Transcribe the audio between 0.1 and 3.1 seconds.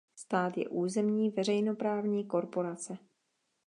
Stát je územní veřejnoprávní korporace.